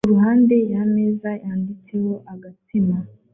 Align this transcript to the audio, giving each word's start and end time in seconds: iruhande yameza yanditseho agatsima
iruhande 0.05 0.55
yameza 0.73 1.29
yanditseho 1.45 2.13
agatsima 2.33 2.97